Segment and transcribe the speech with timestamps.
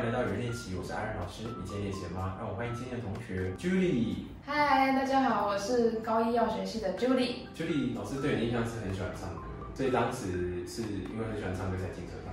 [0.00, 1.44] 迎来到语言练习，我是安然老师。
[1.44, 2.36] 你今天练习了吗？
[2.40, 4.24] 让我欢迎今天的同学 Julie。
[4.46, 7.44] 嗨，大家好，我是高一药学系的 Julie。
[7.54, 10.82] Julie 老师对你的印象是很喜欢唱歌，所以当时是
[11.12, 12.32] 因为很喜欢唱歌才进社团。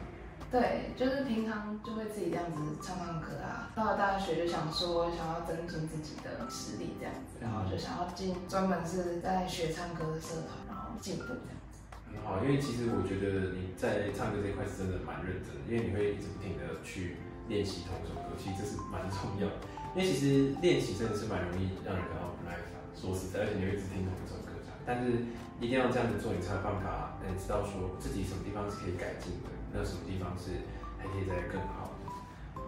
[0.49, 3.67] 对，就是平常就会自己这样子唱唱歌啊。
[3.75, 11.83] 到了大学就想说想要增进自己的实力这样子，然后就想要进专门是在学唱歌的社团，然后进步这样子。
[12.07, 19.57] 很好，因为其实我觉得你在唱歌这一块是真的蛮认真的，因为你会一直不停的去练习同一首歌，其实这是蛮重要的。
[19.95, 25.25] 因为其实练习真的是蛮容易让人感到不耐烦，说实在，而且你会一直听同一首歌唱，但是
[25.57, 30.67] 一定要这样子做，你才有办法，嗯，知道说自己什么地方是可以改进的，那什么地方是
[31.01, 32.05] 还可以再更好的。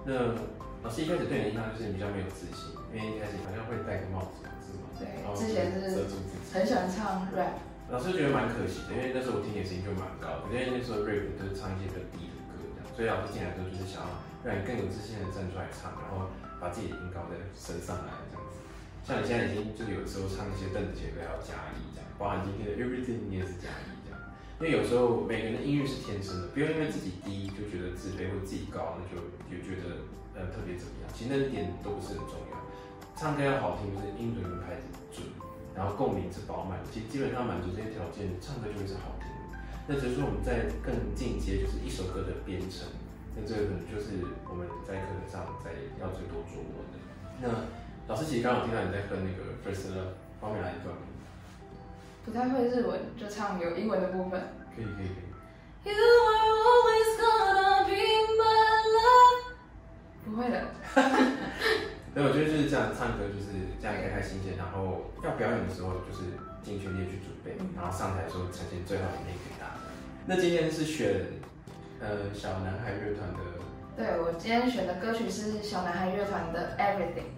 [0.07, 0.33] 那
[0.81, 4.89] 老师一开始对你的印象就是你比较没有自信，因为一开始好像会戴个帽子，是吗？
[4.97, 6.49] 对然后之前是遮住自己。
[6.49, 12.28] 很喜欢唱 rap，老师觉得蛮可惜的，因为那时候我听你的声音就蛮高的，因为那时候 rap 都是唱一些比较低
[12.99, 14.11] 所以老师进来之后就是想要
[14.43, 16.27] 让你更有自信的站出来唱，然后
[16.59, 18.59] 把自己的音高再升上来这样子。
[19.07, 24.19] 像你现在已经就是有时候唱一些邓紫棋的歌要加一这样，包含今天的 Everything 你也是加一这样，
[24.59, 29.15] 因为有时候每个人的音域是天生的，不用因为自己低就觉得自卑，或自己高那就
[29.47, 30.03] 就觉得
[30.35, 32.59] 呃特别怎么样，其实那一点都不是很重要。
[33.15, 35.23] 唱歌要好听，就是音准跟拍子准。
[35.71, 39.31] 然后共鸣是饱满，其实基本上满足这些条件，唱歌就会是好听。
[39.91, 42.85] 那只是说我们在更进阶，就是一首歌的编程，
[43.35, 47.01] 那这个可能就是我们在课堂上在要最多琢磨的。
[47.41, 47.65] 那
[48.07, 50.93] 老师其实刚好听到你在哼那个 First Love 方面来一段，
[52.23, 54.39] 不太会日文，就唱有英文的部分。
[54.75, 55.25] 可以可以可以。
[55.89, 57.97] You are always gonna be
[58.37, 59.57] my love。
[60.23, 60.69] 不会的，
[62.13, 69.73] 所以我觉得就是这样，唱歌就是这样开开心心，然后要表演的时候就是尽全力去准备，然后上台的时候呈现最好的一面给大家。
[70.25, 71.25] 那今天是选
[71.99, 73.39] 呃小男孩乐团的
[73.97, 77.35] 对我今天选的歌曲是小男孩乐团的 Everything。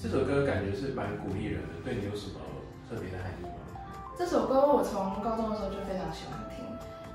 [0.00, 2.40] 这首歌，感觉是蛮鼓励人的，对你有什么
[2.88, 3.50] 特别的含义吗？
[4.16, 6.64] 这首歌我从高中的时候就非常喜欢听。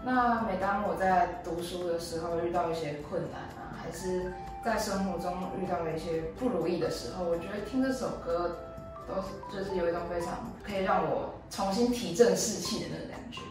[0.06, 4.32] 那每当我在读书的时候遇到一些困难啊，还是
[4.64, 8.58] 在生活中遇到了一些不如意的时候，我觉得听这首歌
[9.08, 13.42] 都是就是有一种非常可以让我重新提振士气的那种感觉。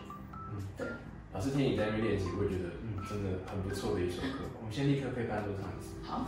[0.53, 0.87] 嗯，对
[1.33, 4.45] 老师听你在那边练习，会觉得嗯，真的很不错的一首歌。
[4.61, 5.95] 我们先立刻配伴奏唱一次。
[6.05, 6.27] 好。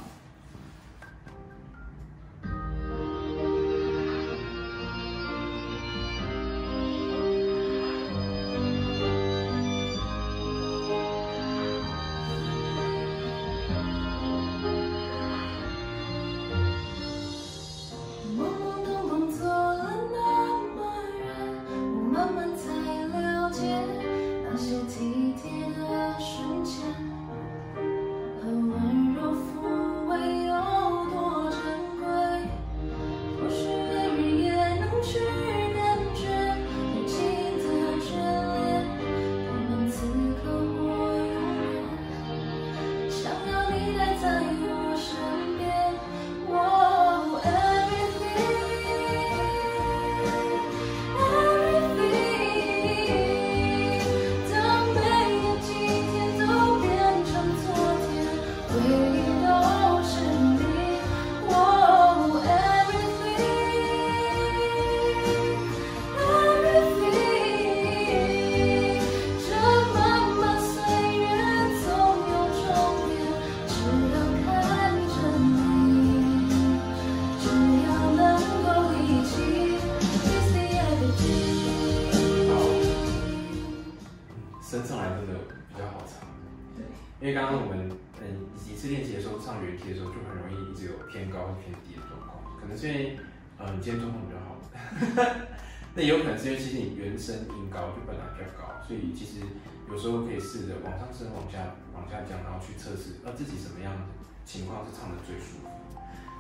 [89.87, 93.19] 的时候，就很容易一直有偏高或偏低的状况，可能是因为
[93.59, 94.59] 呃你今天状况比较好，
[95.95, 99.45] 那也有可能是因为其实你原声音高就本来比较高，所以其实
[99.91, 104.03] 有时候可以试着往上升、往下往下降，然后去测试呃自己什么样的
[104.45, 105.69] 情况是唱的最舒服。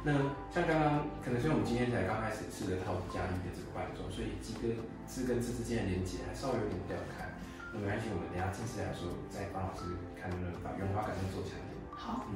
[0.06, 0.14] 那
[0.54, 4.70] 像刚刚可能是因为我们今天才刚开始试着套加一的这个伴奏，所以几个
[5.10, 7.26] 字跟字之间的连接还稍微有点掉开。
[7.74, 11.76] 那没关系，我们等下正式来的时候再帮老师看能不能把圆滑感再做强一点。
[11.90, 12.24] 好。
[12.24, 12.26] 好，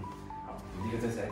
[0.76, 1.26] 我们一个正式开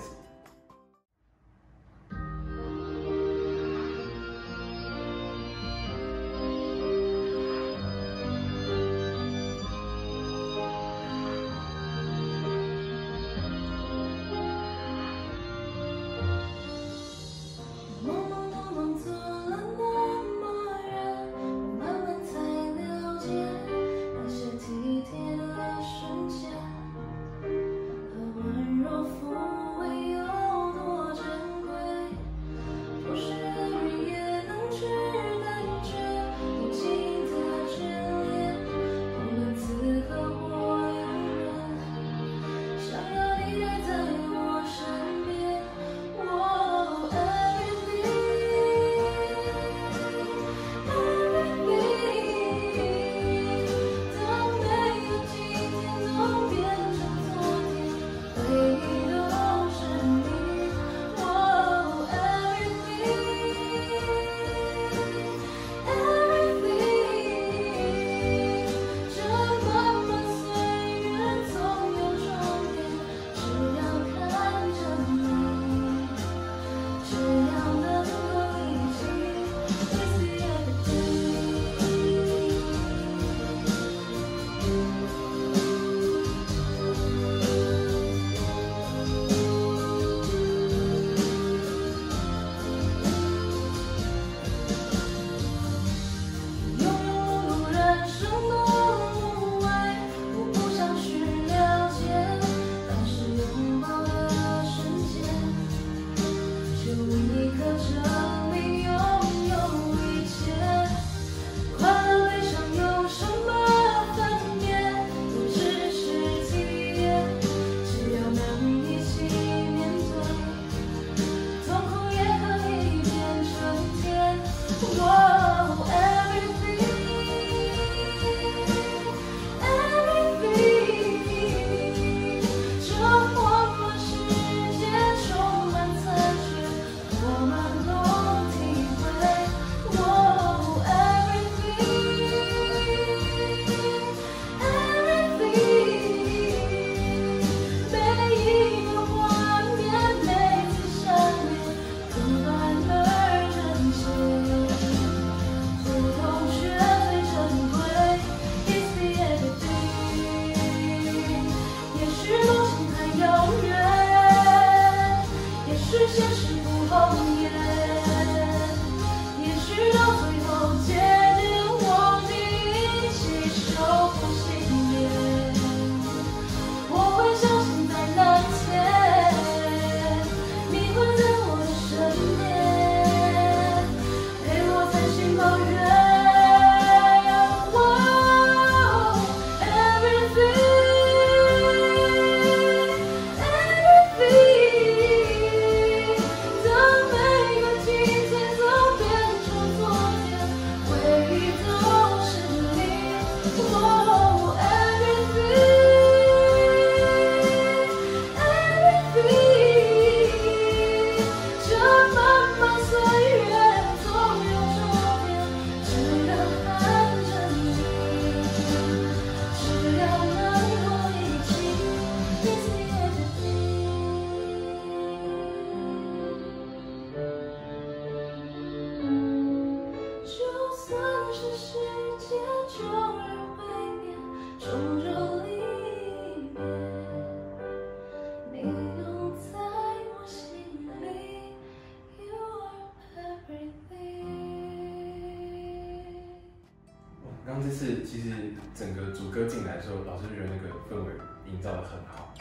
[248.00, 248.32] 次其实
[248.74, 251.12] 整个主歌进来的时候，老师觉得那个氛围
[251.52, 252.34] 营造的很好，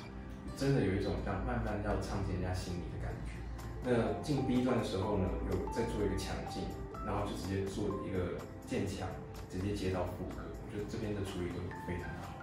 [0.55, 3.37] 真的有一种像慢慢要唱进人家心里的感觉。
[3.83, 6.63] 那进 B 段的时候呢，有再做一个强劲，
[7.05, 8.35] 然后就直接做一个
[8.67, 9.07] 渐强，
[9.51, 12.35] 直接接到副歌，我觉得这边的处理都非常好。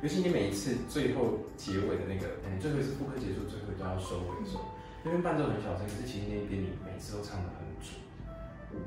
[0.00, 4.64] 尤其你每一次最后结尾的那个，嗯，最后一次副歌结束，最后都要收尾的时候，
[5.04, 7.67] 那边伴奏很小声，可是其实那边你每次都唱的很准。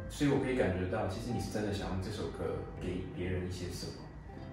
[0.10, 4.06] 所以我可以感觉到，其实你是真的想用这首歌给别人一些什么。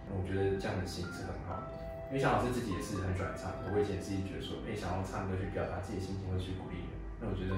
[0.08, 1.62] 那我觉得这样的心是很好。
[2.08, 6.97] 因为小老师自己也是很喜欢唱的，我以前自己觉得说，哎、想要唱歌去表达自己的心情，或去鼓励人。
[7.20, 7.52] 那我觉得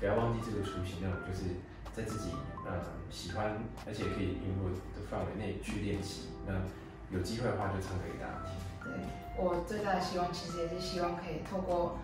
[0.00, 1.62] 不要忘记这个初心，那种就是
[1.94, 2.34] 在自己
[2.66, 2.82] 呃
[3.14, 6.34] 喜欢，而且可以应付的范围内去练习。
[6.42, 6.66] 那
[7.14, 8.58] 有机会的话，就唱歌给大家听。
[8.82, 8.90] 对
[9.38, 12.02] 我最大的希望，其实也是希望可以透过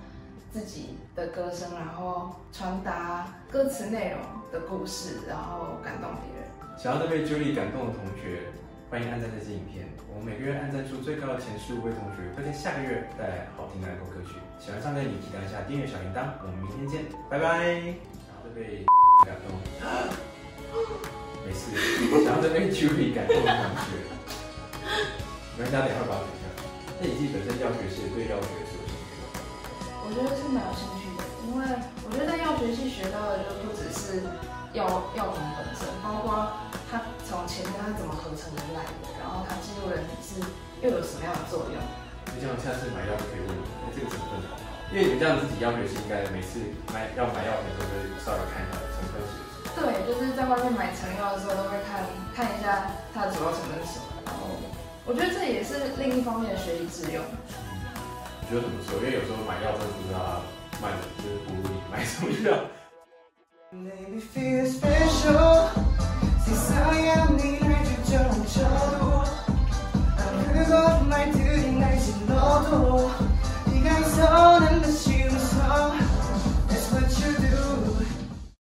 [0.53, 6.49] 自己的歌声，然后传达歌词内容的故事，然后感动别人。
[6.79, 8.49] 想要被 Julie 感动的同学，
[8.91, 9.87] 欢迎按赞这支影片。
[10.09, 14.41] 我们每个月按赞数最高的前十五位同学，会在下个月带来好听的爱国歌曲。
[14.59, 16.33] 喜欢唱歌的你，记得按下订阅小铃铛。
[16.41, 17.77] 我们明天见，拜拜。
[18.25, 18.87] 想要被
[19.29, 19.53] 感动，
[21.45, 21.77] 没事。
[22.25, 24.01] 想要被 Julie 感动的同学，
[25.61, 26.49] 没关系，等一下把它剪掉。
[27.01, 28.78] 那你自己本身药学系对药学是有兴趣吗？
[30.09, 31.69] 我觉得是蛮有兴趣的，因为
[32.01, 34.25] 我觉得在药学系学到的就不只是
[34.73, 36.49] 药药品本身，包括
[36.89, 40.41] 它从前面它怎么合成而来的，然后它进入人体是
[40.81, 41.77] 又有什么样的作用。
[42.33, 44.73] 你这样下次买药就可以问你，哎，这个成分好不好？
[44.89, 46.57] 因为你们这样自己药学系应该每次
[46.89, 49.77] 买要买药品都会稍微看一下成分写什么。
[49.77, 52.01] 对，就是在外面买成药的时候都会看
[52.33, 54.57] 看一下它的主要成分是什么，然后
[55.05, 57.21] 我觉得这也是另一方面的学以致用。
[58.49, 60.41] 觉得很不错因为有时候买药真的不知道
[60.81, 62.65] 卖的就是不如你买什么药
[63.75, 64.65] maybe feel